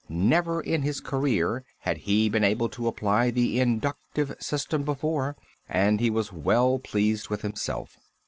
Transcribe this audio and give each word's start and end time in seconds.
Never 0.09 0.59
in 0.61 0.81
his 0.81 0.99
career 0.99 1.63
had 1.81 1.95
he 1.97 2.27
been 2.27 2.43
able 2.43 2.69
to 2.69 2.87
apply 2.87 3.29
the 3.29 3.59
inductive 3.59 4.33
system 4.39 4.81
before, 4.81 5.35
and 5.69 5.99
he 5.99 6.09
was 6.09 6.33
well 6.33 6.79
pleased 6.79 7.29
with 7.29 7.43
himself. 7.43 7.99